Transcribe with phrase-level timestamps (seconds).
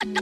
[0.00, 0.12] Welcome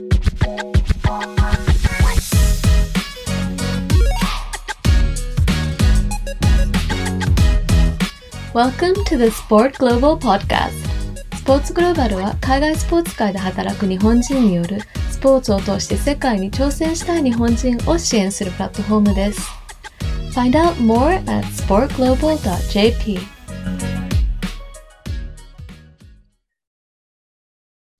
[9.05, 10.71] to the Sport Global Podcast.
[11.33, 14.81] スポーツグローバルは海外スポーツ界で働く日本人による
[15.11, 19.49] スポーツを通して世界に挑戦したい日本人を支援するプラットフォームです。
[20.33, 23.38] Find out more at sportglobal.jp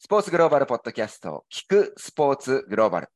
[0.09, 3.09] スポーツグローバルポッドキャスト、聞くスポーツグローバル。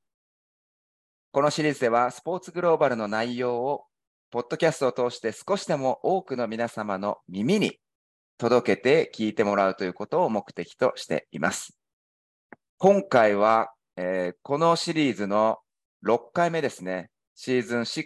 [1.32, 3.86] このシリーズでは、スポーツグローバルの内容を、
[4.30, 7.80] ポッドキャストを通して少しでも多くの皆様の耳に
[8.38, 11.76] 届けて聞いてもらうということを目的としています。
[12.78, 15.58] 今回は、えーこのシリーズの
[16.06, 17.10] 6回目ですね。
[17.34, 18.06] シーズン6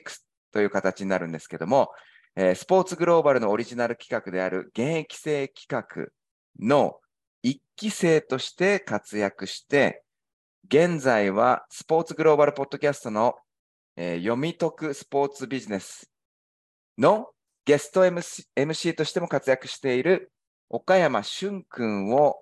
[0.54, 1.90] という形になるんですけども、
[2.38, 6.08] えースポーツグローバルのオリジナル企画である現役生企画
[6.66, 7.02] の
[7.48, 10.04] 一期生として活躍して、
[10.68, 13.36] 現在はスポーツグローバルポッドキャストの、
[13.96, 16.12] えー読み解くスポーツビジネス
[16.98, 17.30] の
[17.64, 20.30] ゲスト MC, MC としても活躍している
[20.70, 22.42] 岡山俊君を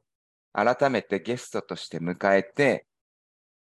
[0.53, 2.87] 改めてゲストとして迎えて、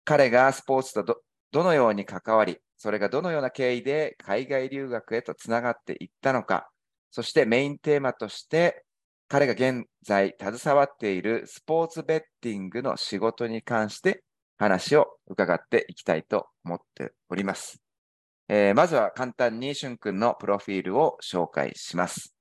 [0.04, 1.22] 彼がスポーツとど
[1.52, 6.68] どのように関わり、それがどのような経緯で海外留学へとつながっていったのか、
[7.10, 8.84] そしてメインテーマとして、
[9.32, 14.24] 彼が現在携わっているスポーツベッティングの仕事に関して
[14.58, 17.80] 話を伺っていきたいと思っております。
[18.48, 22.34] えーまずは簡単にしゅんくんのプロフィールを紹介します。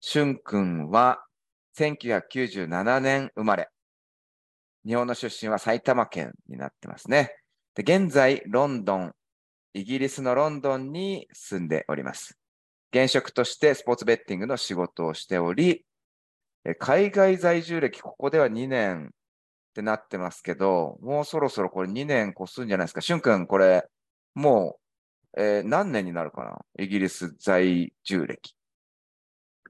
[0.00, 1.24] しゅんくんは
[1.76, 3.68] 1997年生まれ。
[4.86, 7.34] 日本の出身は埼玉県になってますね。
[7.74, 9.12] で現在、ロンドン、
[9.72, 12.38] イギリスのロンドンに住んでおります。
[12.92, 15.84] 現職としてスポーツベッティングの仕事をしており、
[16.78, 19.10] 海外在住歴、ここでは2年っ
[19.74, 23.02] てなってますけど、もうそろそろこれ2年越すんじゃないですか。
[23.02, 23.86] しゅんくん、これ、
[24.34, 24.78] も
[25.36, 26.64] う、えー何年になるかな？
[26.82, 28.54] イギリス在住歴。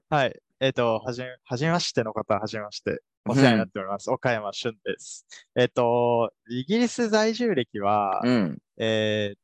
[0.09, 0.39] はい。
[0.61, 3.01] えっと、はじめ、はじめましての方ははじめまして。
[3.27, 4.11] お世話になっております。
[4.11, 5.25] 岡山俊です。
[5.55, 8.59] えっと、イギリス在住歴は、うん。
[8.77, 9.37] えー、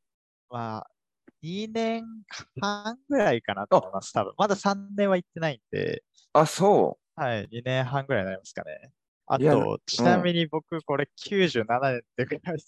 [0.48, 0.86] まあ、
[1.42, 2.04] 2年
[2.60, 4.12] 半ぐらいかなと思います。
[4.12, 4.34] 多分。
[4.38, 7.48] まだ3年は行ってないんで、あ、そはい。
[7.48, 8.92] 2年半ぐらいになりますかね。
[9.26, 12.62] あと、ちなみに僕、これ97年って書いてあるんで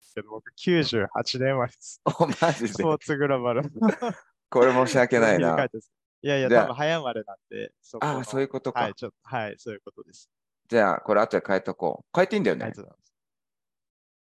[0.00, 2.00] すけど、僕98年生まれです。
[2.06, 2.10] う。
[2.24, 2.68] お、マジで？
[2.68, 3.62] スポーツグローバル。
[4.50, 5.78] これ申し訳ないな書
[6.20, 8.80] いやいや、多分早生まれなんで、そこああ、のそういうことか。
[8.80, 10.30] はい、ちょっと、はい、そういうことです。
[10.68, 12.06] じゃあ、これ後で変えとこう。
[12.14, 12.64] 変えていいんだよね？
[12.64, 12.76] ありが。
[12.76, 13.14] とうございます。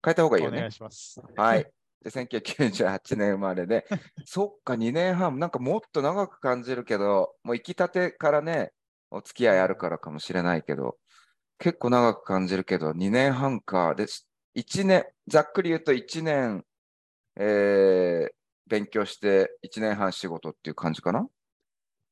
[0.05, 0.72] 変えた方がいいよねお願い。
[0.72, 1.21] します。
[1.37, 1.72] はい。
[2.03, 3.87] で、1998年生まれで、
[4.25, 8.72] そっか、2年半、なんかもっと長く感じるけど、もう行きたてからね、
[9.12, 10.99] お付き合いあるからかもしれないけど、
[11.59, 13.95] 結構長く感じるけど、2年半か。
[13.97, 14.06] で、
[14.55, 16.65] 1年、ざっくり言うと1年、
[17.37, 18.34] えー、
[18.69, 21.28] 勉強して1年半仕事っていう感じかな？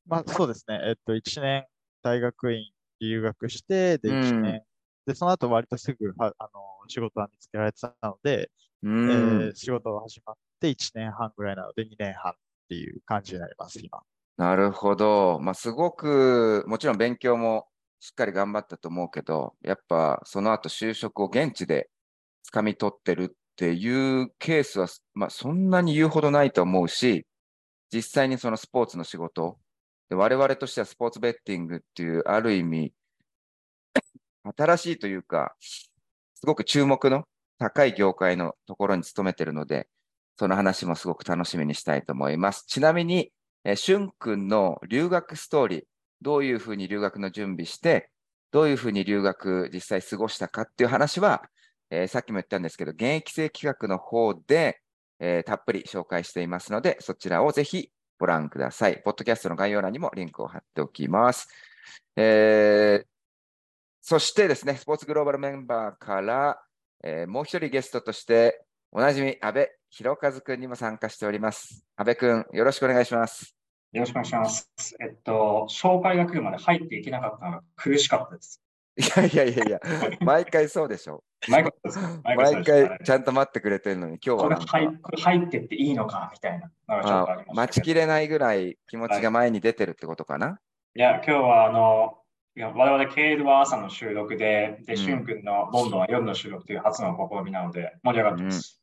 [0.05, 0.79] まあ、そうですね。
[0.89, 1.65] えっと、1年
[2.01, 4.63] 大学院留学して、で、1うん年、
[5.05, 8.51] で、その後割とすぐは、あの、仕事は見つけられてたので、
[8.83, 9.51] うえん。
[9.53, 12.35] ー仕事が始まって1年半ぐらいなので、2年半っ
[12.69, 14.01] ていう感じになります、今。
[14.41, 15.37] なるほど。
[15.39, 17.67] まあ、すごく、もちろん勉強も
[17.99, 21.91] しっかり頑張ったと思うけど、やっぱその後就職を現地で
[22.51, 27.27] 掴み取ってるっていうケースは、まあ、そんなに言うほどないと思うし、
[27.93, 29.59] 実際にそのスポーツの仕事、
[30.09, 32.93] で我々としてはスポーツベッティングっていう、ある意味、
[34.57, 35.91] 新しいというか、す
[36.47, 37.25] ごく注目の
[37.59, 39.87] 高い業界のところに勤めてるので、
[40.39, 42.65] その話もすごく楽しみにしたいと思います。
[42.65, 43.31] ちなみに、
[43.63, 45.83] えー、しゅんくんの留学ストーリー、
[46.21, 48.09] どういうふうに留学の準備して、
[48.51, 51.43] どういうふうに留学実際過ごしたかっていう話は、
[51.89, 54.81] えーさっきも言ったんですけど、現役生企画の方で、
[55.19, 59.01] えーたっぷり紹介していますので、そちらをぜひご覧ください。
[59.03, 61.49] ポッドキャストの概要欄にもリンクを貼っておきます。
[62.15, 63.07] えー
[64.03, 66.59] そしてですね、スポーツグローバルメンバーから、
[67.03, 71.85] えーもう一人ゲストとして、おなじみ、安倍博和くんにも参加しております。
[71.97, 73.53] 安倍くん、よろしくお願いします。
[73.91, 74.71] よろしくお願いします。
[75.01, 78.61] えっと、紹介が来るまで入っていけなかったのが苦しかったです。
[78.95, 79.81] いやいやいやいや、
[80.21, 81.25] 毎回そうでしょ。
[81.49, 81.73] 毎回
[82.37, 86.71] 毎回ちゃんと待ってくれてるのに、今日は入これ入ってっていいのかみたいな
[87.53, 90.57] 待ちきれないぐらい気持ちが前に出てるってことかな？
[90.95, 92.17] いや、今日はあの、
[92.55, 98.80] いや我々ケールは朝の収録で、で、うんしゅんくんのロンドンは夜の収録という初の試みなので、盛り上がってます。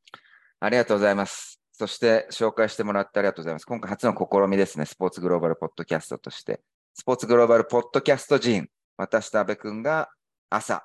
[0.60, 1.60] ありがとうございます。
[1.72, 3.64] そして紹介してもらってありがとうございます。
[3.64, 4.86] 今回初の試みですね。
[4.86, 6.60] スポーツグローバルポッドキャストとして。
[6.94, 8.66] スポーツグローバルポッドキャスト人、
[8.96, 10.08] 私と安部君が
[10.50, 10.84] 朝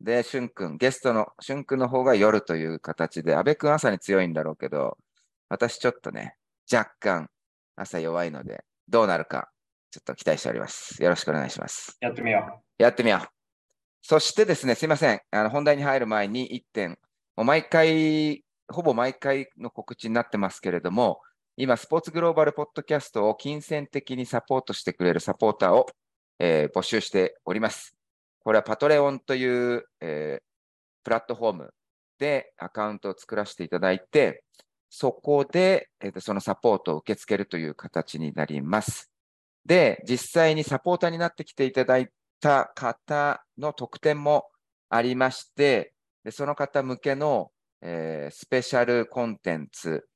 [0.00, 4.98] で、しゅんくん、ゲストのしゅんくんの方が夜という形で、阿部くん朝に強いんだろうけど、
[5.48, 6.36] 私ちょっとね、
[6.70, 7.30] 若干
[7.76, 9.50] 朝弱いので、どうなるか、
[9.90, 11.02] ちょっと期待しております。
[11.02, 11.96] よろしくお願いします。
[12.00, 13.28] やってみよやってみよう。
[14.02, 15.20] そしてですね、すいません。
[15.30, 16.90] あの本題に入る前に1点、
[17.36, 21.20] もう毎回、ほぼ毎回の告知になってますけれども、
[21.56, 25.86] 今、スポーツグローバルポッドキャストを金銭的にサポートしてくれるサポーターを、
[26.38, 27.96] えー募集しております。
[28.40, 30.42] これはパトレオンという、えー
[31.04, 31.74] プラットフォーム
[32.18, 34.44] でアカウントを作らせていただいて、
[34.90, 39.10] そこで、えーとそのサポートを受け付けるという形になります。
[39.64, 42.08] で、実際にサポーターになってきていただい
[42.40, 44.46] た方の特典も
[44.88, 45.92] ありまして、
[46.24, 47.50] でその方向けの、
[47.82, 50.06] えースペシャルコンテンツ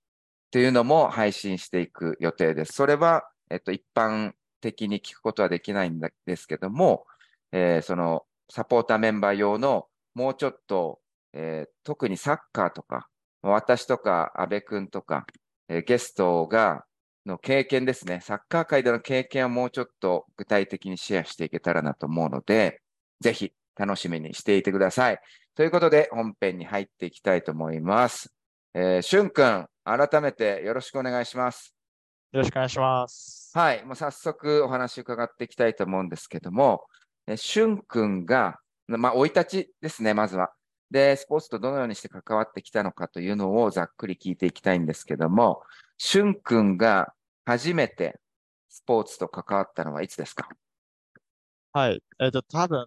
[0.51, 2.73] というのも配信していく予定です。
[2.75, 7.07] それは、えっと、一般的に聞くことはできないんですけども、
[7.53, 11.01] えーそのサポーターメンバー用のもうちょっと、
[11.33, 13.09] えー特にサッカーとか、
[13.43, 15.27] 私とか安部君とか、
[15.69, 16.85] えーゲストが
[17.25, 18.21] の経験ですね。
[18.21, 22.81] サッカー界での経験をもうちょっと具体的にシェアしていけたらなと思うので、
[23.21, 25.19] ぜひ楽しみにしていてください。
[25.55, 28.33] ということで、本編に入っていきたいと思います。
[28.75, 31.75] えー、しゅんくん、改めてよろしくお願いします。
[32.33, 33.51] よろしくお願いします。
[33.55, 36.85] はい、もう早速お話伺っていきたいと思うんですけども、
[37.27, 38.59] えーしゅんくんが、
[38.89, 40.53] まあ、生い立ちですね、まずは。
[40.91, 45.63] で、スポーツとどのようにして関わってきたのかというのをざっくり聞いていきたいんですけども、
[45.99, 47.13] しゅんくんが
[47.45, 48.19] 初めて
[48.69, 50.49] スポーツと関わったのはいつですか？
[51.73, 52.03] はい。
[52.21, 52.87] えっと、多分、うん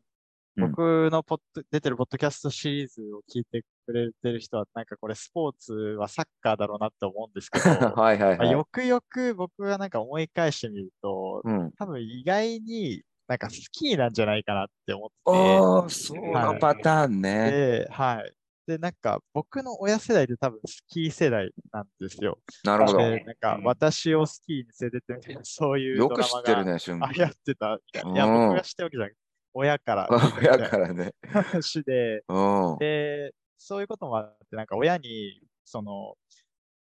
[0.57, 7.65] 僕のポッド、出てるポッドキャストシリーズを聞いてくれてる人は、なんかこれスポーツはサッカーだろうなって思うんですけど、
[7.95, 8.37] はいはいはい。
[8.37, 17.51] まあよくよく僕がなんか思い返してみると、うん、多分意外になんかスキーなんじゃないかなって思っておー、そのパターンね。
[17.51, 18.33] で、はい。
[18.67, 22.39] で、なんか僕の親世代って多分スキー世代なんですよ。
[22.63, 22.97] なるほど。
[22.99, 27.05] で、なんかうん私をスキーに連れてってみたいな、そういうよくドラマが知ってるね、しゅんくん。
[27.05, 28.11] あ流行ってたみたいな。
[28.11, 29.11] いや、うん僕が知ってるわけじゃな
[29.57, 31.13] 親から 親からね。
[31.23, 32.77] 話で、うん。
[32.77, 36.15] で、そういうこともあって、なんか親に、その、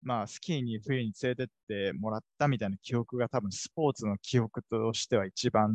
[0.03, 5.73] まあ、スキーに冬に連れてってもらったみたいな記憶が多分スポーツの記憶としては一番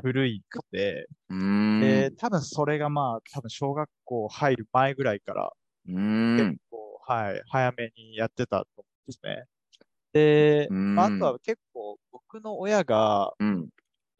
[0.00, 1.06] 古いくて。
[1.80, 5.52] で、多分それがまあ、多分小学校入る前ぐらいから
[5.84, 6.56] 結。
[6.70, 9.44] 構、はい、早めにやってたと思うんですね。
[10.14, 13.68] で、うんまあ、あとは結構僕の親が、うん。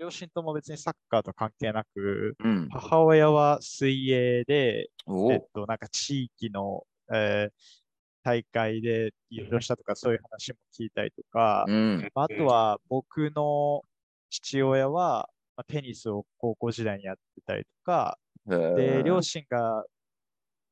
[0.02, 2.68] 両親とも別にサッカーと関係なく、うん。
[2.70, 6.82] 母親は水泳で、おえっと、なんか地域の、
[7.12, 7.52] えー
[8.24, 12.08] 大会で優勝したとかそういう話も聞いたりとか、うん。
[12.14, 13.82] あとは僕の
[14.30, 19.84] 父親は、まあ、テニスを高校時代にやってたりとか、で、両親が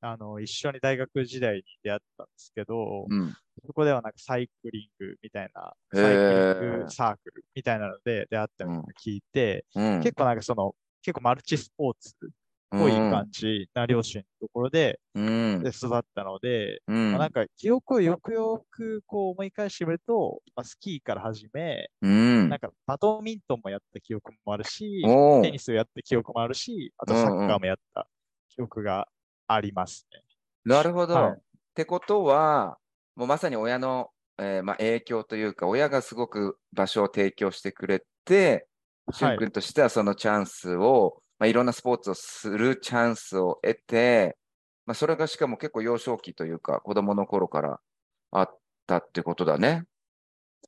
[0.01, 3.35] あの一緒に大学時代に出会ったんですけど、うん。
[3.67, 10.01] そこではなんかサイクリングみたいな、へサイクリンーグサークルみたいなので出会ったのを聞いて、うん。
[10.01, 12.29] 結構なんかその、結構マルチスポーツっ
[12.71, 15.63] ぽい感じな両親のところで、うん。
[15.63, 17.11] で育ったので、うん。
[17.13, 22.59] まあ、なんか記憶をよくよくこう思い返してみると、まあ、スキーから始め、うんなん。
[22.59, 25.03] かバドミントンもやった記憶もあるし、
[25.43, 28.07] テニスをやった記憶もあるし、あとサッカーもやった
[28.49, 29.09] 記憶が
[29.47, 30.23] ありますね。
[30.65, 31.15] なるほど。
[31.15, 31.41] はい
[31.71, 32.79] ってことは、
[33.21, 34.09] もうまさに親の、
[34.39, 38.67] えーまあ、影響というか、親がすごく場所を提供してくれて、
[39.13, 44.39] しゅん君としてはそのチャンスを、まあ、いろんなスポーツをするチャンスを得て、
[44.87, 47.81] まあ、それがしかも結構幼少期というか、子供の頃から
[48.31, 49.85] あったってことだね。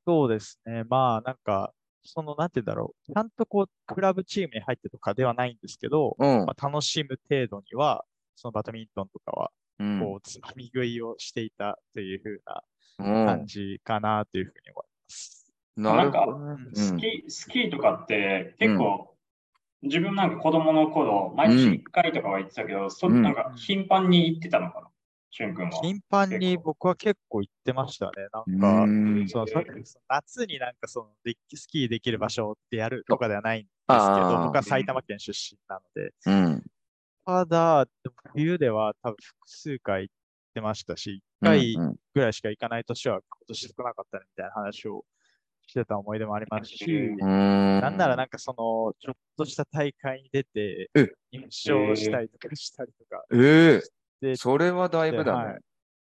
[0.06, 0.84] そうですね。
[0.84, 1.72] まあなんか、
[2.04, 3.12] その、なんて言うんだろう。
[3.14, 6.44] ちゃんとこう、クラブチームに入ってとかではないんですけど、うん。
[6.44, 8.04] まあ、楽しむ程度には、
[8.34, 9.61] そのバドミントンとかは、うん。
[10.00, 12.62] こう、つまみ食いをしていたというふうな
[12.98, 15.52] うん感じかなというふうに思います。
[15.76, 16.44] なるほどね。
[16.44, 19.16] うんうんスキー、スキーとかって結構、
[19.82, 24.88] 自分なんか子供の頃、毎日1回とかは行ってたけど、そうんなんか頻繁に行ってたのかな、
[25.30, 25.70] しゅんくんは。
[25.82, 28.12] 頻繁に僕は結構行ってましたね。
[28.32, 29.64] なうんか、んそのその
[30.08, 36.62] 夏になんかそのでスキーできる場所ってやるとかではないんですけど、僕は埼玉県出身なので、うん。
[37.24, 37.86] ただ、
[38.34, 40.14] 冬では多分複数回行っ
[40.54, 45.04] てましたし、1回うんぐらいしか行かない年は今年少なかったねみたいな話を
[45.66, 47.80] してた思い出もありますし、うん。
[47.80, 53.80] なんならなんかその、ちょっとした大会に出てえ、優勝したりとかしたりとかえ
[54.22, 55.58] えでそれはだいぶだねはいっ。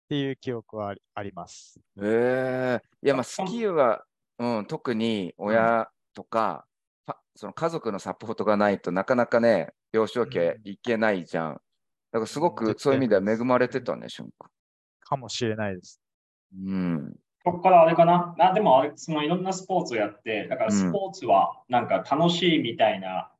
[0.09, 1.79] ていう記憶はあります。
[2.01, 4.05] ええいや、まあ、スそキーは、
[4.39, 6.65] うん、特に親とか、
[7.05, 11.61] ファその家族のサポートがないとなかなかね、幼少期は行けないじゃん。
[12.11, 14.49] からすごくそういう意味では恵まれてたね、瞬間。
[15.01, 16.01] かもしれないです。
[16.53, 17.15] うん。
[17.43, 23.31] そこからあれかななでもあれ、そのいろんなスポーツをやって、だからスポーツはなんか楽しいみたいな、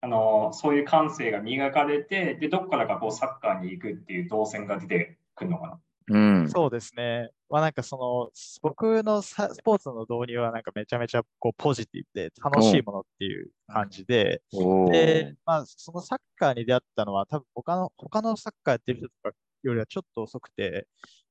[0.00, 5.80] あの、そういう感性が磨かれて、で、どっからかこうサッカーに行くっていう動線が出てくるのかな。
[6.08, 6.50] うん。
[6.50, 7.30] そうですね。
[7.52, 8.30] まあなんかその、
[8.62, 20.86] 僕のさスポーツの導入はなんかめちゃめちゃこうポジティブで楽しいものっていう感じで、おでー、まあそのサッカーに出会ったのは多分他の、他のサッカーやってる人とかよりはちょっと遅くて、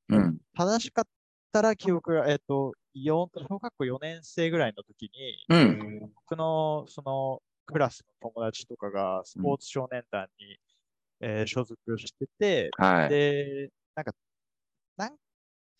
[0.09, 0.37] うん。
[0.55, 1.05] 正しかっ
[1.51, 5.55] たら記憶が、えっ、と、4小学校4年生ぐらいの時に、う。
[5.55, 5.69] うん
[6.05, 10.59] ん僕のそのクラスの友達とかがスポーツ少年団に、
[11.19, 13.09] えー所属してて、はい。
[13.09, 14.13] で、なんか、
[14.97, 15.17] なん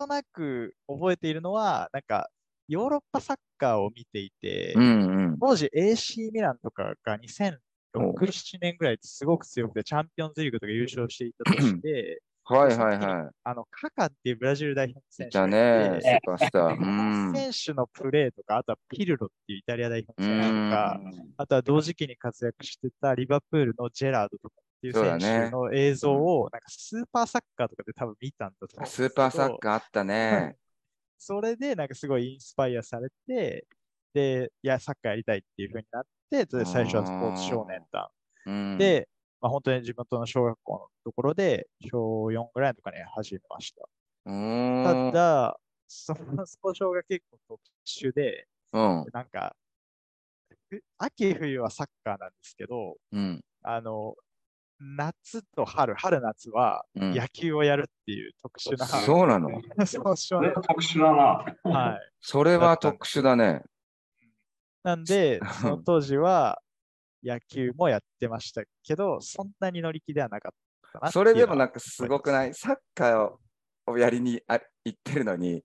[0.01, 2.29] となく覚えているのは、なんか、
[2.67, 5.37] ヨーロッパサッカーを見ていて、うんうん。
[5.39, 7.57] 当時 AC ミランとかが2006、
[7.95, 16.77] お7年ぐらいすごく強くて、チャンピオンズリーグとか優勝していたとして、はいはいはあの、カカっていうブラジル代表選手ね、スてーパースター。
[16.79, 17.33] うん。
[17.33, 20.99] 選手のプレーとか、あとはピルロっていうイタリア代表の選手とか、
[21.37, 30.57] あとは同時期に活躍してたリバプールのジェラードとかっていう選手の映像を、なんかスーパーサッカーとかで多分見たんだと思うんスーパーサッカーあったね。
[31.19, 33.67] それでなんかすごいインスパイアされて、
[34.11, 38.09] で、いや、サッカーやりたいっていう風になって、で最初はスポーツ少年団。
[38.47, 38.77] うん。
[38.79, 39.07] で、
[39.39, 43.87] まあ、本当に地元の小学校のところで、小4ぐらいのとかに始めました。
[44.83, 49.05] ただ、そのスポ少が結構特殊で、うん。
[49.13, 49.55] なんか、
[50.69, 53.41] ふ秋冬はサッカーなんですけど、うん。
[53.63, 54.15] あの、
[54.83, 57.13] 夏と春、春夏はうん。
[57.13, 59.49] 野球をやるっていう特殊な、そうなの？
[59.85, 61.79] そう少これ年特殊だな。
[61.79, 62.11] はい。
[62.19, 63.63] それは特殊だね。
[64.83, 66.59] なんで、その当時は
[67.23, 72.53] 野球もやってましたけど、そんなに乗り気ではなかったそれでもなんかすごくない？
[72.53, 75.63] サッカーをやりにあ行ってるのに、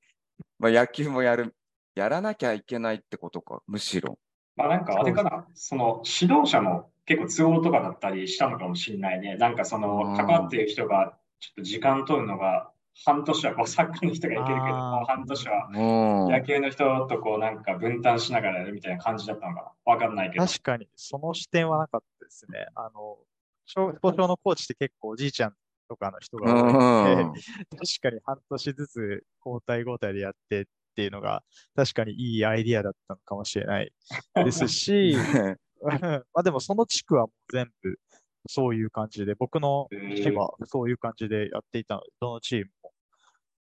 [0.59, 1.57] まあ、野球もやる、
[1.95, 4.19] やらなきゃいけないってことか、むしろ。
[4.55, 9.37] まあなんかあれかな、その指導者も結構都合とかだったりしたのかもしれないね。
[9.37, 12.71] なんかそのうん関わっている人がちょっと時間取るのが
[13.05, 16.33] 半年はこうサッカーの人がいけるけど、もう半年はうん。
[16.33, 19.93] 野球の人とこうなんか分担しながらやるみたいな感じだったのかな。
[19.93, 20.47] わかんないけど。
[20.47, 22.67] 確かにその視点はなかったですね。
[22.75, 23.19] あの、
[23.67, 25.55] 小スポ少のコーチって結構おじいちゃん
[25.89, 27.41] とかの人が多いので、
[27.77, 30.65] 確かに半年ずつ交代交代でやってっ
[30.97, 31.43] ていうのが
[31.75, 33.93] 確かにいいアイディアだったのかもしれない
[34.35, 35.15] ですし、
[36.33, 37.99] まあでもその地区はもう全部
[38.49, 42.93] そういう感じで、僕の地はそういう感じでやっていたので、どのチームも、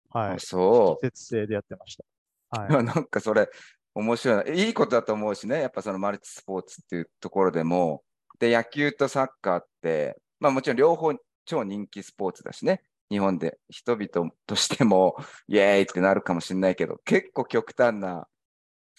[0.09, 2.03] はいあ、そ季節制でやってました。
[2.63, 2.73] う。
[2.73, 2.83] はい。
[2.83, 3.49] なんかそれ、
[3.95, 4.53] 面白いな。
[4.53, 8.03] いいことだと思うしね、やっぱそのマルチスポーツっていうところでも、
[8.39, 11.13] で、野球とサッカーって、まあもちろん両方
[11.45, 15.15] 超人気スポーツだしね、日本で人々としても、
[15.47, 18.27] イエーイってなるかもしれないけど、結構極端な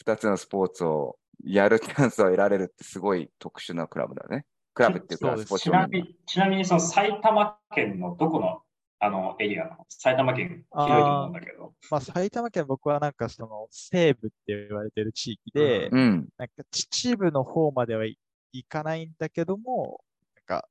[0.04, 4.46] 2つのスポーツをやるチャンスを得られるってすごい特殊なクラブだね。
[4.72, 8.62] クラブっていうか、スポーツちなみに、ちなみにその埼玉県のどこの
[8.98, 9.86] あのエリアなの？
[9.88, 11.74] 埼玉県広いと思うんだけど。
[11.90, 16.28] まあ埼玉県僕はなんかその西部って言われてる地域で、うん。
[16.38, 18.18] なんか秩父の方まではい
[18.52, 20.00] 行かないんだけども、
[20.34, 20.68] なんか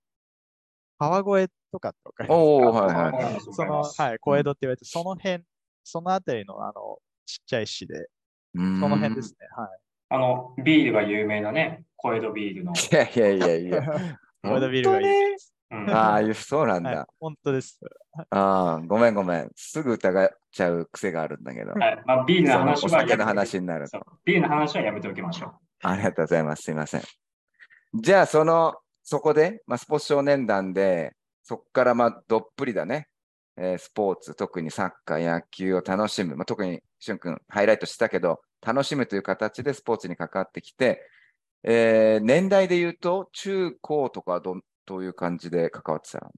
[0.97, 5.43] 川越とかってわかおーはいはいはいその、はい、小江戸って言われて、その辺、
[5.83, 8.07] そのあたりのあの、ちっちゃい市で、
[8.55, 9.47] そその辺ですね。
[9.55, 9.69] はい。
[10.13, 12.73] あの、ビールが有名なね、小江戸ビールの。
[12.73, 13.81] いやいやいやいや。
[14.45, 15.55] 小江戸ビールがいいです。
[15.71, 17.79] うんああいう、そうなんはいだ。、本当です。
[18.29, 19.49] ああ、ごめんごめん。
[19.55, 21.71] すぐ疑っちゃう癖があるんだけど。
[21.71, 23.97] はいまあ、ビールの話はお酒の話になると。
[23.97, 25.53] そうビールの話はやめておきましょう。
[25.81, 26.61] ありがとうございます。
[26.61, 27.01] すいません。
[27.95, 33.07] じゃあ、その、そこで、まあ、スポーツ少年団で、そこからまあどっぷりだね。
[33.57, 36.35] えースポーツ、特にサッカー、野球を楽しむ。
[36.35, 41.01] まあ、特に、しゅんくん、ハイライトしたけど、楽しむという形でスポーツに関わってきて、
[41.63, 46.31] えー年代で言うと、中高とかはどどういう感じで関わってたの？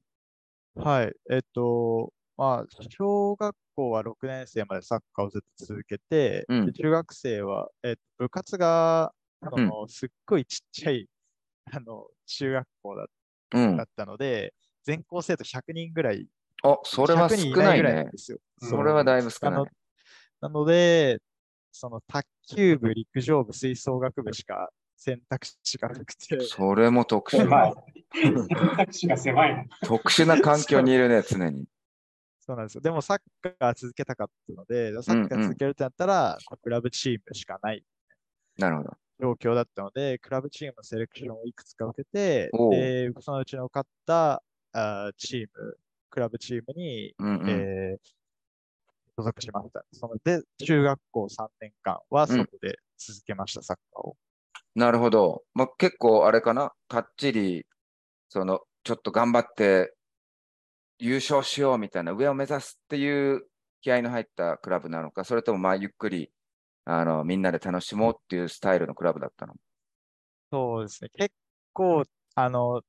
[0.75, 1.13] はい。
[1.32, 9.13] えっと、まあ、小学校は6年生までサッカーをずっと続けて、うんで中学生は、えっと、部活が、
[9.50, 11.08] その、すっごいちっちゃい、
[11.72, 13.08] あの、中学校だ
[13.53, 13.84] うんだ。
[13.84, 14.53] ったので、
[14.84, 16.27] 全校生徒100人ぐらい、
[16.63, 18.12] あ、それは100少なないいぐらいなねん。
[18.12, 18.39] ですよ。
[18.62, 19.63] うんそれはだいぶ少ない。
[20.41, 21.20] なので、
[21.75, 27.39] その卓球部、陸上部、吹奏楽部しか選択肢がなくて、それも特殊。
[27.39, 27.74] 狭い。
[28.13, 29.63] 選択肢が狭いの。
[29.84, 31.65] 特殊な環境にいるね、常に。
[32.39, 32.82] そうなんですよ。
[32.82, 37.84] でもサッカー続けたかったので、サッカー続けるってなったら、クラブチームしかない
[38.58, 38.94] なるほど。
[39.20, 44.41] 状況だったので、クラブチームのセレクションをいくつか受けてで、そのうちの受かった、
[44.72, 45.77] あチーム、
[46.10, 48.15] クラブチームに、うんうんえー
[49.17, 49.86] 所属しました。
[49.91, 54.15] そので、中学校3年間はそこで続けました、サッカーを。
[54.75, 55.43] なるほど。
[55.53, 57.65] まあ、結構あれかな、かっちり、
[58.29, 59.95] その、ちょっと頑張って
[61.00, 63.48] 優勝しようみたいな、上を目指すっていう
[63.81, 66.31] 気合いの入ったクラブなのか、それともまあゆっくり
[66.86, 69.55] あのみんなで楽しもうっていうスタイルのクラブだったの？
[70.51, 71.10] そうですね。
[71.17, 71.34] 結
[71.74, 72.03] 構、
[72.36, 72.81] あの、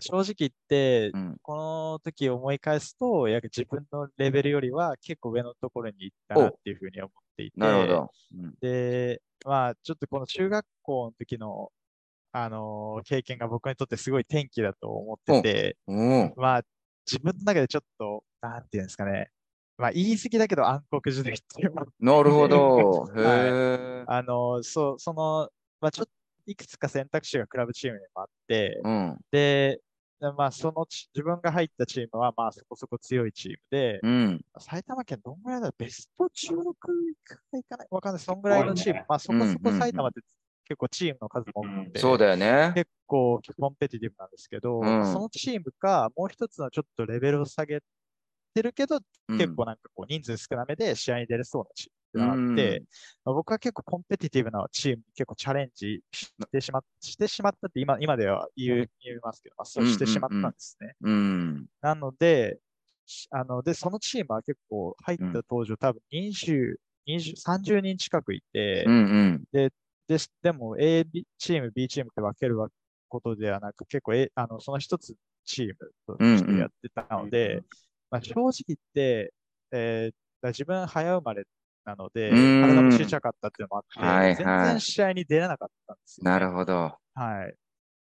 [0.00, 8.10] 正直言って、うん、この時思い返すと、や自分のレベルよりは結構上のところに行ったなっていうふうに思っていて、なるほど。
[8.36, 8.54] うん。
[8.60, 11.70] で、まあ、ちょっとこの中学校の時の、
[12.32, 16.62] あの経験が僕にとってすごい転機だと思ってて、うん、まあ、
[17.06, 19.30] 自分の中でちょっと、なんていうんですかね、
[19.76, 21.86] まあ、言い過ぎだけど暗黒時代っていうの。
[22.00, 23.02] なるほど。
[23.14, 24.04] はい。
[24.08, 25.48] あの、そう、その、
[25.80, 26.12] まあ、ちょっと、
[26.46, 29.80] いくつか選択肢がクラブチームにもあって、うん、で、
[30.32, 35.74] まあ、そのち自分が入ったチームは、まあ、そこそこ強いチームで、うん、埼玉県どんぐらいだろう？
[35.78, 36.74] ベスト16い
[37.24, 37.88] くかいかない？
[37.90, 38.22] わかんない。
[38.22, 39.00] そんぐらいのチーム。
[39.00, 39.06] ね。
[39.08, 40.20] まあ、そこそこ埼玉って
[40.66, 42.72] 結構チームの数も多くて、そうだよね。
[42.74, 45.12] 結構コンペティティブなんですけど、うん。
[45.12, 47.80] そのチームか、もう一つのちょっとレベルを下げ
[48.54, 49.38] てるけど、うん。
[49.38, 52.82] 結構なんかこう人数少なめで試合に出れそうなチームがあって、
[53.24, 60.94] まあ僕は結構コンペティティブなチームに結構チャレンジしてしまっしてしまったって今今では言う言いますけど、まあ、そうしてしまったんですね。
[61.02, 62.58] うん、なので、
[63.06, 68.98] しあの、で、そのチームは結構入った当時、多分20、20、30人近くいて、うん、う
[69.32, 69.70] ん、で、
[70.42, 72.56] でも A ビチーム、B チームって分ける
[73.08, 75.74] ことではなく、結構、A、あの、その一つチーム
[76.06, 77.62] としてやってたので、
[78.10, 79.32] まあ、正直言って、
[79.72, 81.44] えーだ自分早生まれ
[81.84, 86.96] なので、うん体もちっちゃかったっていうのもあって、はいはい全然試合に出れなかったんですよ、なるほど。
[87.14, 87.54] はい。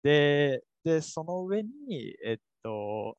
[0.02, 3.16] で、で、その上に、えっと、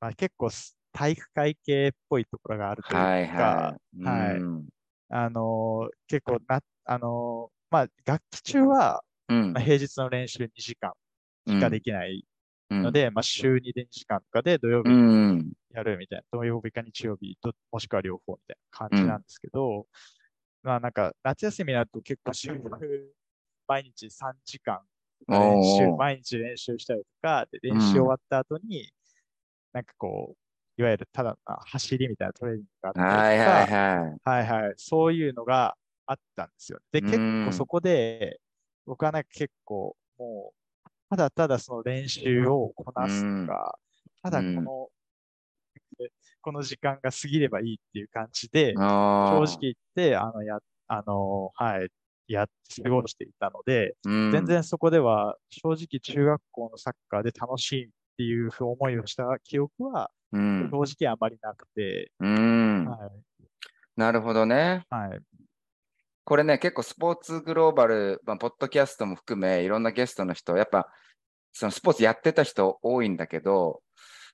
[0.00, 4.04] まあ、結構す体育会系っぽいところがあるというか、はいはい。
[4.04, 4.64] はいうん
[5.10, 10.92] あの、結構な、あの、まあ、学期中は、うんまあ、平日の練習2時間
[11.46, 12.24] しかできない
[12.82, 19.86] ので、まあ、週2で2時間とかで土曜日うん、やるみたいな、土曜日か日曜日と、もしくは両方みたいな感じなんですけど、
[20.62, 22.52] まあなんか夏休みになると結構週
[23.66, 24.80] 毎日3時間
[25.28, 28.90] 練習、毎日練習したりとか、で練習終わった後に、
[29.72, 30.36] なんかこ
[30.78, 34.46] う、いわゆるただの走りみたいなトレーニングがあったりとか、はいはいはい。
[34.46, 34.74] はいはい。
[34.76, 36.78] そういうのがあったんですよ。
[36.92, 38.40] で、うん結構そこで、
[38.86, 40.63] 僕はなんか結構もう、
[41.10, 43.78] ただただその練習をこなすとか、
[44.22, 44.88] ただこの、
[46.40, 51.88] この時間が過ぎればいいっていう感じで、正正直言って、あの、や、あの、はい、
[52.28, 63.10] やって過ごしていたので、全全然そこでは、正直中学校のサッカーで楽しいっていう思いをした記憶は、うん、正直あまりなくて、うん、はい、
[63.96, 64.84] なるほどね。
[64.90, 65.20] はい。
[66.24, 70.88] これね、結構スポーツグローバル、まあ、ポッドキャストも含め、いろんなゲストの人、やっぱ、
[71.52, 73.82] そのスポーツやってた人多いんだけど、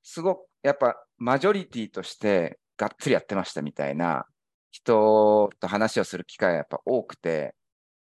[0.03, 4.24] すごく、やっぱ、マジョリティとして、がっつりやってましたみたいな
[4.70, 7.55] 人と話をする機会がやっぱ多くて、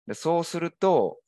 [0.07, 1.19] でそうすると、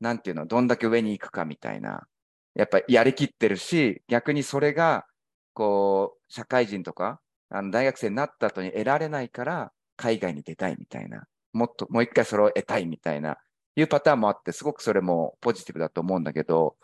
[0.00, 2.06] なんていうの、どんだけ上に行くかみたいな、
[2.54, 5.06] やっぱやりきってるし、逆にそれが、
[5.54, 11.26] こう、社会人とか、あの大学生になった後に得られないから、海外に出たいみたいな。
[11.52, 13.38] もっと、もう一回それを得たいみたいな、
[13.76, 16.76] いうパターンもあって、すごくそれもポジティブだと思うんだけど、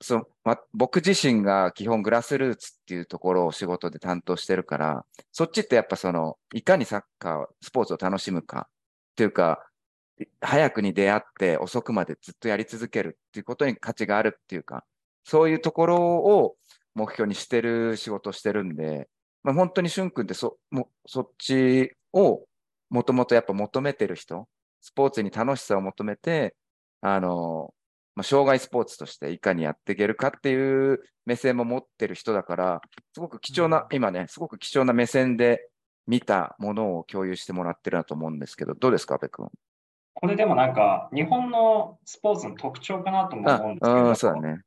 [0.00, 9.66] そのま、僕自身が基本グラスルーツっていうところを仕事で担当してるから、そっちってやっぱその、いかにサッカー、スポーツを楽しむかっていうか、
[10.40, 14.84] 早くに出会って遅くまでずっとやり続けるっていうことに価値があるっていうか、
[15.24, 16.56] そういうところを
[16.94, 19.08] 目標にしてる仕事をしてるんで、
[19.42, 22.44] まあ、本当にしゅんくんってそもそっちを
[22.90, 24.48] もともとやっぱ求めてる人、
[24.80, 26.54] スポーツに楽しさを求めて、
[27.00, 27.74] あの、
[28.14, 32.80] まあ、障害スポーツとしていかにやっていけるかっていう目線も持ってる人だから、
[33.12, 35.68] すごく貴重な、今ね、すごく貴重な目線で
[36.06, 39.50] 見たものを共有してもらってるなと思うんですけど、どうですか、阿部君？
[40.16, 44.60] これでもなんか、日本のスポーツの特徴かなともあ思うんですけど、うん、そうだね。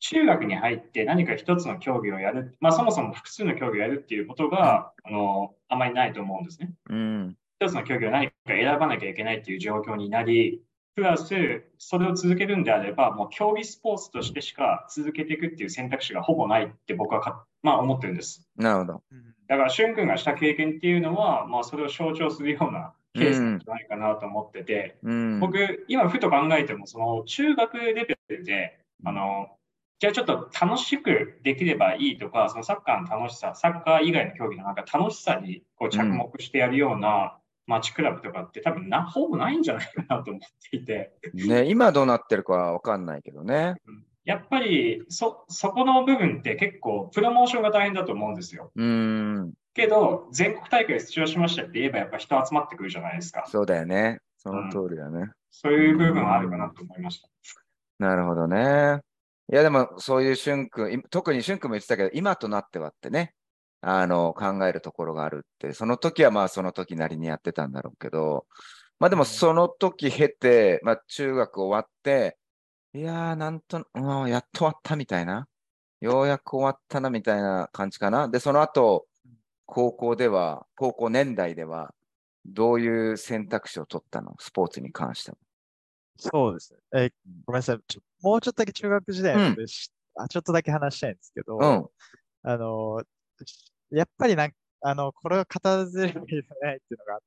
[0.00, 6.72] 中学に入って何か一つの競技をやる、まあそもそも複数の競技をやるっていうことが、あの、あまりないと思うんですね。
[6.90, 7.36] うん。
[7.62, 10.62] 一つの競技を何か選ばなきゃいけないっていう状況になり、
[10.94, 18.46] プラス、それを続けるんであれば、もう競技スポーツとしてしか続けていくっていう選択肢がほぼないって僕はか、まあ、思ってるんです。
[18.56, 19.02] なるほど。
[19.12, 25.40] うんだから、しゅん君がした経験っていうのは、まあ、それを象徴するようなケースなんじゃないかなと思ってて、うん。
[25.40, 29.50] 僕、今ふと考えても、その中学レベルで、あの、
[29.98, 41.12] じゃあちょっと楽しくできればいいとか、そのサッカーの楽しさ、サッカー以外の競技のなんか楽しさにこう着目してやるような街クラブとかって多分な、ほぼないんじゃないかなと思っていて。
[41.34, 43.74] ね、今どうなってるかはわかんないけどね。
[44.24, 48.70] やっぱりそ、そこの部分って結構プロモーションが大変だと思うんですよ。
[48.76, 49.52] うん。
[49.74, 53.44] けど、全国大会出場しましたって言えばやっぱ人集まってくるじゃないですか。
[53.48, 54.20] そうだよね。
[54.36, 55.30] その通りだね。
[55.50, 57.28] そういう部分はあるかなと思いました。
[57.98, 59.00] なるほどね。
[59.52, 63.34] いや、でも、そういう俊君、い特に俊君も言ってたけど、今となってはってね、
[63.82, 68.46] あの、考えるところがあるって、その時はまあ、その時なりにやってたんだろうけど、
[68.98, 72.38] まあでも、その時経て、まあ、中学終わって、
[72.94, 75.48] いやー、なんと、うん、やっと終わったみたいな、
[76.00, 78.28] ようやく終わったなみたいな感じかな。
[78.28, 79.06] で、その後、
[79.66, 81.94] 高校では、高校年代では、
[82.44, 84.34] どういう選択肢を取ったの？
[84.40, 85.36] スポーツに関しては。
[86.18, 86.80] そうですね。
[86.94, 87.12] えー
[87.46, 87.78] ごめんなさい。
[88.20, 91.86] もうちょっとだけ中学時代のことでしあ、ちょっとだけ話したいんですけど、うん。
[92.42, 93.02] あの、
[93.92, 96.42] やっぱりなんか、あの、これは片ずれないってい
[96.96, 97.20] うのがあっ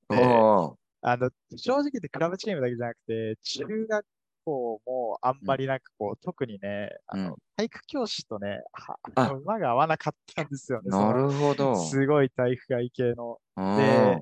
[0.73, 4.05] て、あの、正直言ってクラブチームだけじゃなくて、中学
[4.45, 10.91] 校もあんまりなんかこう、特にね、あの、うん体育教師とね、はあ馬が合わなかったんですよね。
[10.91, 11.77] そなのるほど。
[11.77, 13.39] すごい体育会系の。
[13.55, 14.21] うんで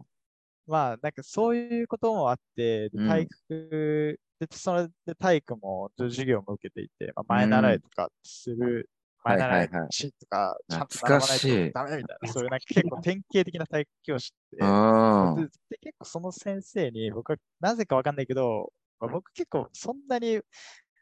[0.67, 8.86] まあ、なんかそういうこともあって、でうん体育、で、それで体育も授業も受けていて、まあ、前習いとかする、はい
[9.23, 15.36] 前習いはいはいしとか、ちゃんと習わないとダメみたいな、そういうなんか結構典型的な体育教師って、うん。
[15.36, 20.41] でで結構その先生に僕はなぜかわかんないけど、まあ僕結構そんなに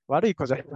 [0.07, 0.73] 悪い子じゃないと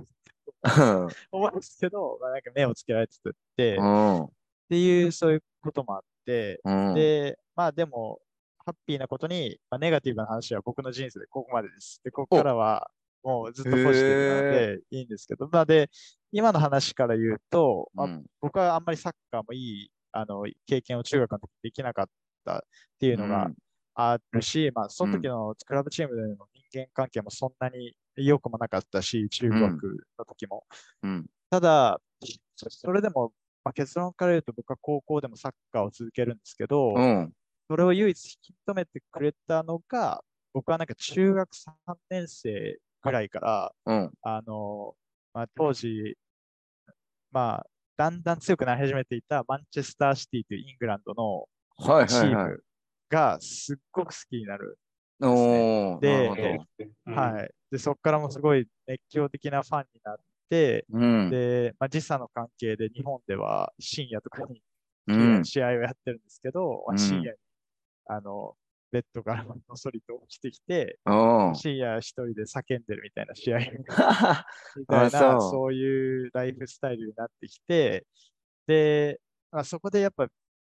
[1.31, 3.17] 思うんですけど、まあ、なんか目をつけられて
[3.55, 3.83] て、っう
[4.23, 4.29] ん。
[4.69, 6.93] ていうそういうこともあって、うん。
[6.93, 8.19] で、まあでも、
[8.65, 12.01] ハッピーなことに、まあ、ネガティブな話は僕の人生でここまでです。
[12.03, 12.89] で、ここからは
[13.25, 15.89] もうずっとポジティブなのでいいんですけど、まあで、
[16.31, 18.25] 今の話から言うと、まあうん。
[18.39, 22.05] 僕はあんまりサッカーもいいあの経験を中学の時できなかっ
[22.45, 22.61] たっ
[22.99, 23.49] ていうのが
[23.95, 29.61] あるし、まあその時のクラブチームでの人間関係もそんなに良くもなかったし、中学
[30.19, 30.63] の時も。
[31.01, 31.25] うん。
[31.49, 31.99] ただ、
[32.55, 33.33] そそれでも、
[33.63, 37.33] まあ、結論から言うと僕は高校でもサッカーを続けるんですけど、うん。
[37.67, 44.11] それを唯一引き止めてくれたのが、僕はなんか中学3年生ぐらいから、うん。
[44.23, 44.95] あの、
[45.33, 46.17] まあ、当時、
[47.31, 47.65] まあ、
[47.97, 51.45] だんだん強くなり始めていたマンチェスターシティというイングランドの
[51.77, 52.35] はいチー。
[52.35, 52.63] ム
[53.09, 54.77] がすっごく好きになる。
[55.19, 55.25] で
[56.01, 57.13] なるほど。
[57.13, 57.51] はい。
[57.71, 60.17] で、そこからもすごい熱狂的なファンになっ
[60.49, 61.29] て、うん。
[61.29, 64.61] で、まあ、時差の関係で日本では深夜とかに
[65.07, 65.45] うん。
[65.45, 67.37] 試合をやってるんですけど、まあうん深夜に、
[68.07, 68.55] あの、
[68.95, 70.99] ベッドからのそりと起きてきて。
[71.53, 73.65] 深夜一人で叫んでるみたいな試合 み
[73.97, 74.45] あ
[74.87, 78.05] たいな、そういうライフスタイルになってきて、
[78.67, 79.19] で、
[79.51, 80.27] まあ、そこでやっぱ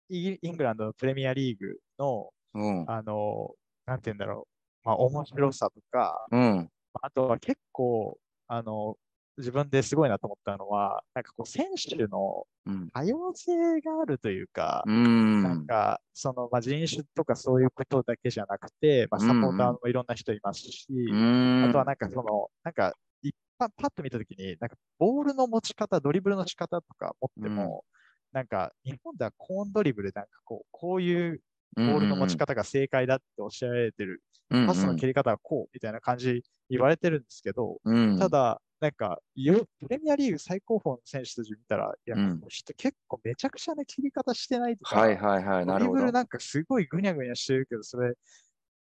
[0.10, 2.86] イイングランドのプレミアリーグの、うん。
[2.90, 4.48] あの、なんて言うんだろ
[4.84, 6.70] う、まあ、面白さとか、うん。
[7.02, 8.98] あとは結構、あの、
[9.38, 12.90] 自分ですごいなと思ったのは、なんかこう、選手のうん。
[12.94, 15.44] 多様性があるというか、うん。
[15.44, 21.64] なんか、その、まあ、人種とかそういうことだけじゃなくて、まあ、サポーターもいろんな人いますし、うん。
[21.70, 27.86] あとはなんかその、なんか、一般、パッと見たときに、なんか、ボールの持ち方、ドリブルの仕方とか持っても、
[28.32, 31.42] なんか、日本ではコーンドリブル、なんかこう、こういう
[31.86, 42.42] ボールの持ち方が正解だっておっしゃられてる、うん、パスの蹴り方はこう、みたいな感じ言われてるんですけど、うん、ただ、なんか、よプレミアリーグ最高峰の選手たち見たら、いや、うん。
[42.48, 45.96] 人結構めちゃくちゃな切り方してないとか、はいはいはい、なるほど。
[45.96, 46.12] ドリブル。
[46.12, 48.14] なんかすごいぐにゃぐにゃしてるけど、それ、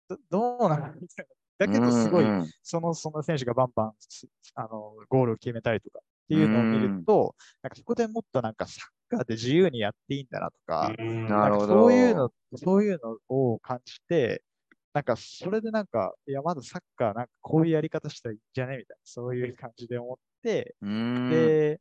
[0.08, 1.28] どどうなのみたい
[1.60, 1.68] な。
[1.68, 2.40] だけどすごい、うん。
[2.40, 11.28] うんその、その選手がバンバン、すあの、ゴールを決めたりとかっていうのを見ると、なんかそこでもっとなんかサッカーで自由にやっていいんだなとか、うん。
[11.28, 11.74] なるほど。
[11.74, 14.42] そういうの、そういうのを感じて、
[14.94, 18.78] なんかそれでなんか、いや、まだサッカーなんかこういうやり方したらいいんじゃね？
[18.78, 21.30] みたいな、そういう感じで思って、うん。
[21.30, 21.80] で、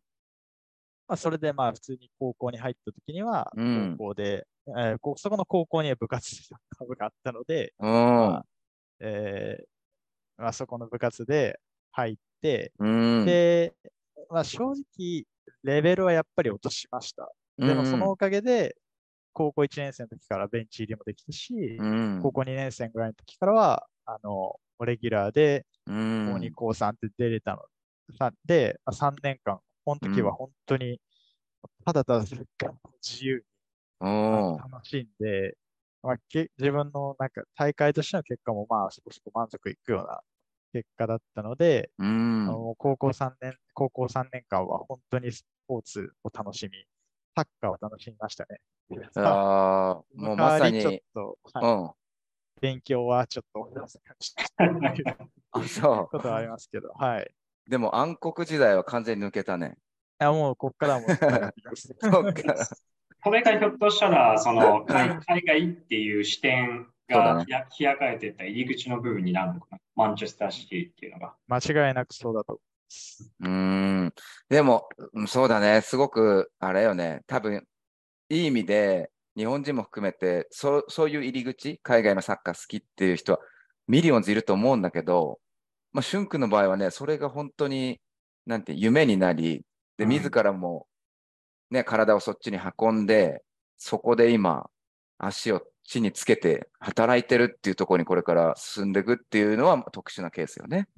[1.08, 6.36] まあ、それでまあ普通に高校に入った時には、うん高校で、えーこそこの高校には部活
[6.86, 8.46] 部があったので、うんまあ
[9.00, 11.58] えーまあ、そこの部活で
[11.90, 12.86] 入って、う
[13.22, 13.24] ん。
[13.26, 13.74] で、
[14.30, 15.24] まあ、正直、
[15.64, 17.28] レベルはやっぱり落としました。
[17.58, 18.76] でもそのおかげで、
[19.32, 27.62] 高校1年生の時からベンチ入りもできたし、うん、高校2年生ぐらいの時からは、あの、レギュラーで、うん、高2、高3って出れたの。
[28.18, 31.00] さで、まあ、3年間、この時は本当に、
[31.84, 32.36] ただただ自
[33.24, 33.42] 由に
[34.00, 35.56] うん楽しんで、
[36.02, 40.20] まあ、け自分のなんか大会としての結果もまあそこそこ満足いくような
[40.72, 42.48] 結果だったので、うん。
[42.48, 46.84] あの高校3年、高校3年間は本当にスポーツを楽しみ、
[47.34, 48.60] サッカーを楽しみましたね。
[49.14, 50.82] ああ、もそうのまさに、
[51.14, 51.90] と、うはいん。
[52.60, 54.44] 勉強はちょっとおろそかにした
[55.52, 57.22] あ、そことはありますけど、はい。
[57.66, 57.70] う。
[57.70, 59.76] でも暗黒時代は完全に抜けたね。
[60.20, 61.06] いやもうこっからはも。
[63.22, 67.44] これがひょっとしたら、そのうん海海外っていう視点が
[67.78, 69.78] 開かれてった入り口の部分になるのかな。
[69.94, 71.34] マンチェスターシティっていうのが。
[71.48, 72.60] 間違いなくそうだと。
[73.40, 74.14] うーん。
[74.48, 75.80] でも、うんそうだね。
[75.82, 77.22] すごく、あれよね。
[77.26, 77.66] 多分、
[78.30, 83.40] いい意味で、日本人も含めて、そうそういう入り口、海外のサッカー好きっていう人は、
[83.88, 85.40] millions いると思うんだけど、
[85.92, 88.00] まあ、シュン君の場合はね、それが本当に、
[88.46, 89.64] なんて、夢になり、
[89.98, 90.86] で、うん自らも、
[91.70, 93.42] ね、体をそっちに運んで、
[93.78, 94.70] そこで今、
[95.18, 100.88] 足を地につけて働いてるっていうところにこれから進んでいくっていうのは特殊なケースよね。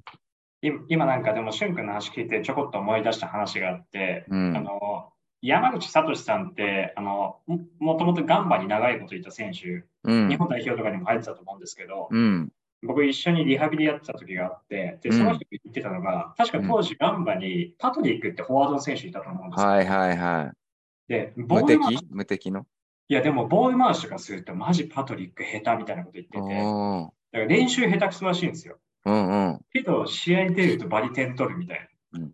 [0.63, 5.09] い今なんかでも、しゅんくんの話聞いてちょこっと思い出した話があって、うんあの
[5.41, 10.37] 山口聡さんってあのももともとガンバに長いこといた選手、うん日。
[10.37, 12.49] 本代表とかにも入ってたと思うんですけど、うん。
[12.81, 19.67] 僕一緒にリハビリやってた時があって、で、うんその人が言ってたのが、確か当時ガンバにパトリックってフォワードの選手いたと思うんですよ。
[19.67, 21.11] はいはいはい。
[21.11, 22.65] で、ボ無ール回し敵無敵の？
[23.09, 28.77] いやでもボール回しとかするとマジパトリック下手みたいなこと言ってて、だから練習下手くそらしいんですよ。
[29.05, 29.59] うんうん。
[29.71, 32.19] けど試合に出るとバリ点取るみたいな。
[32.19, 32.31] うん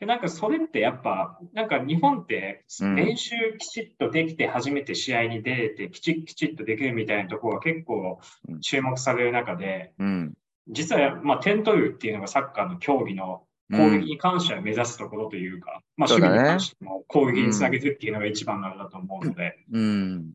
[0.00, 10.34] でなんかそれってやっぱ、なんか日本ってうん練習きちっとできて初めて試合に出れてきちっきちっとできるみたいなところが結構うん注目される中で、うん。
[10.66, 20.32] 実はまあ点取るっていうのがサッカーの競技の攻撃に関しては目指すところというか、まあそうだね守備に関しても攻撃につなげるっていうのが一番なんだと思うので、うん。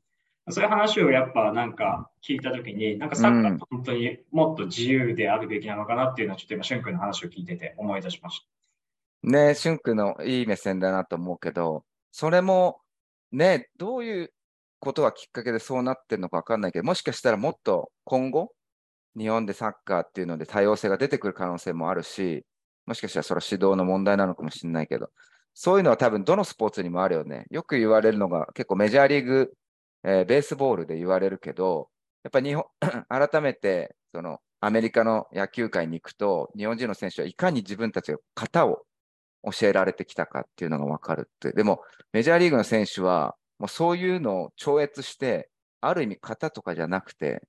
[0.49, 8.45] そういう話をやっぱなんか聞いたときに、なんかサッカーって本当にもっと自由であるべきなのかなっていうのはちょっと今、しゅんくんの話を聞いてて思い出しました。
[9.29, 12.79] ねシュン君のいい目線だなと思うけど、それも、
[13.31, 14.33] ね、どういう
[14.79, 18.53] ことがきっかけでそうなってるのかわかんないけど、もしかしたらもっと今後、
[19.17, 22.45] 日本でサッカーっていうので多様性が出てくる可能性もあるし、
[22.85, 25.09] もしかしたらそれは指導の問題なのかもしれないけど、
[25.53, 27.47] そういうのは多分どのスポーツにもあるよね。
[27.49, 29.53] よく言われるのが結構メジャーリーグ、
[30.03, 31.89] えーベースボールで言われるけど、
[32.23, 32.65] やっぱ日本、
[33.09, 38.83] 改めてそのアメリカの野球界に行くと、日本人の選手はいかに自分たちが型を
[39.43, 41.51] 教えられてきたかっていうのが分かるって。
[41.51, 41.81] でも、
[42.11, 45.49] メジャーリーグの選手は、もうそういうのを超越して、
[45.81, 47.43] ある意味型とかじゃなくて、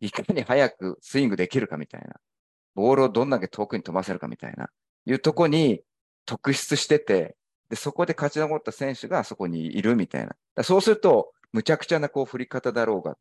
[0.00, 2.16] いかに早くスイングできるかみたいな。
[2.74, 4.68] ボールをどんだけ遠くに飛ばせるかみたいな。
[5.06, 5.82] いうとこに
[6.26, 7.36] 特筆してて、
[7.68, 10.62] で、そこで勝ち残った選手がそこにいるみたいな。
[10.62, 13.16] そうすると、むちゃくちゃなこう振り方だろうが、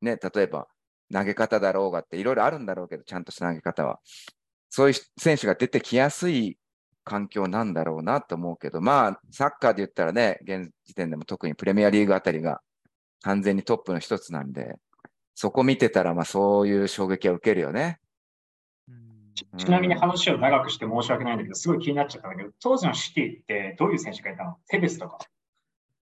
[0.00, 0.66] ね、例えば
[1.12, 4.00] 投げ方だろうがっていろいろあるんだろうけど、ちゃんとした投げ方は。
[4.70, 6.58] そういう選手が出てきやすい
[7.04, 12.60] 環境なんだろうなと思うけど、まあ、サッカーで言ったらね、現時点でも特にプレミアリーグあたりが
[13.22, 14.76] 完全にトップの一つなんで、
[15.34, 18.00] そこ見てたら、まあそういう衝撃は受けるよね。
[18.88, 19.04] うん
[19.56, 24.56] ちなみに話を長くして申し訳ないんだけど、すごい気になっちゃったんだけど、当時のシティってどういう選手がいたの？
[24.68, 25.18] テベスとか。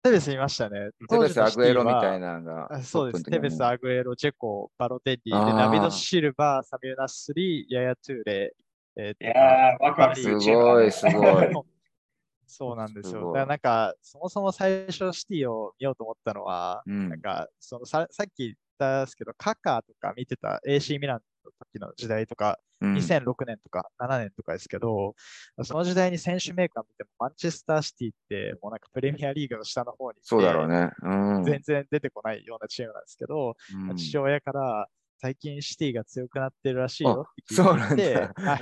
[0.06, 0.90] テベスいましたね。
[1.08, 2.34] テベス、アグエロみたいな。
[2.34, 3.24] なのがあそうです。
[3.24, 8.54] テベス、アグエロ、ジェコ、バロテッリ、でナビド・シルバー、サミュエル・ナッスリー、ヤヤ・トゥーレ、
[8.96, 11.64] えーといやー、ワクワクすするチームだねごい、すごい。
[12.48, 13.12] そうなんですよ。
[13.12, 21.22] すだからなんか、そもそも最初シティを見ようと思ったのは、うんなんか、そのささっき言ったんですけど、カカとか見てた？AC ミランの
[21.58, 25.14] 時の時代とか、うん2006年とか7年とかですけど、
[25.62, 30.90] その時代に選手メーカー見ても、マンチェスターシティって、もうなんかプレミアリーグの下の方にそうだろうね。
[31.02, 31.44] うん。
[31.44, 33.54] 全然出てこないようなチームなんですけど、
[33.88, 34.86] うん父親から
[35.18, 38.32] 最近シティが強くなってるらしいよって聞いて、だ。
[38.36, 38.56] は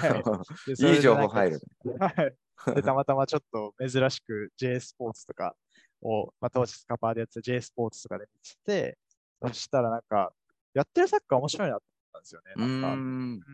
[0.69, 1.61] い いい情報入る。
[2.75, 5.57] で、 たまたまちょっと珍しく J スポーツとか
[6.03, 8.99] を、まあ、当時スカパーでやってた J スポーツとかで見てて、
[9.43, 10.33] そしたらなんか、
[10.75, 12.53] やってるサッカー面白いなと思ったんですよね。
[12.57, 13.45] うなんか、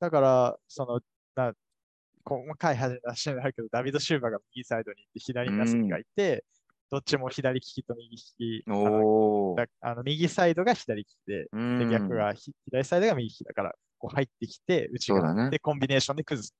[0.00, 1.00] だから、その、
[1.34, 1.52] な
[2.24, 6.44] 細かい話になるけど、ダビド・シューバーが右サイドに行って、左にナスリがいて、
[6.90, 11.78] どっちも左利きと右利き、あのあの右サイドが左利きで、うん。
[11.78, 15.50] で逆がひ左サイドが右利きだから、こう入ってきて、内側。
[15.50, 16.54] でコンビネーションで崩す。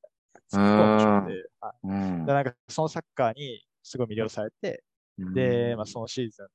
[0.49, 1.75] すっごい面白くて、はい。
[1.85, 2.27] うん。
[2.27, 4.85] でなんかそのサッカーにすごい魅了されて、
[5.19, 6.47] で、まあ、そのシーズン。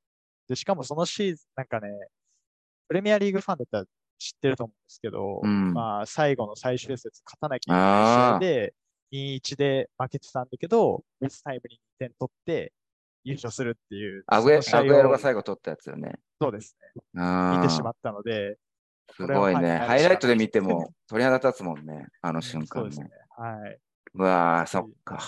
[0.48, 1.88] で、しかもそのシーズン、なんかね、
[2.88, 3.84] プレミアリーグファンだったら
[4.18, 8.74] 知ってると思うんですけど、うんまあ、最後の最終節勝たなきゃいけない試合で、
[9.12, 12.72] 2-1で負けてたんだけど、ベスタイムに2点取って
[13.24, 14.60] 優勝するっていう、アグエ
[15.02, 16.14] ロが最後取ったやつよね。
[16.40, 17.02] そうですね。
[17.58, 18.58] 見てしまったので、
[19.14, 19.78] すごいね。
[19.78, 22.06] ハイライトで見ても鳥肌立つもんね。
[22.22, 22.96] あの瞬間ね。
[22.96, 23.78] ねはい。
[24.14, 25.20] うわあ、そっか。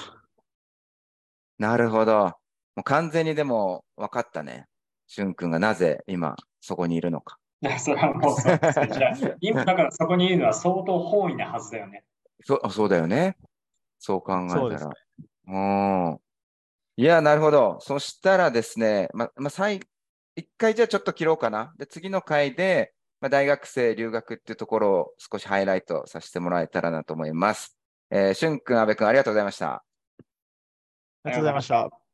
[1.58, 2.24] なるほど。
[2.76, 4.66] もう完全にでも分かったね。
[5.06, 7.37] しゅんくんがなぜ今そこにいるのか。
[7.78, 8.88] それはもうそうですね。
[8.92, 12.04] じゃあ、今だからそこにいるのは相当本意なはずだよね。
[12.44, 13.36] そそうだよね。
[13.98, 14.88] そう考えたら。
[14.88, 14.94] ね、
[15.48, 16.20] うん
[16.96, 17.78] いや、なるほど。
[17.80, 19.80] そしたらですね、ま、ま最、
[20.36, 21.72] 一回じゃあちょっと切ろうかな。
[21.78, 27.76] で、次の回で、まあ、大学生留学っていうところを少しハイライトさせてもらえたらなと思います。
[28.10, 29.74] えー、しゅんくん、阿部くん、ありがとうございました。
[29.74, 29.82] あ
[31.24, 32.07] りがとうございました。